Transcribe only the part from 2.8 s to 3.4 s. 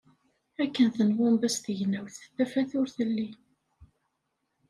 telli.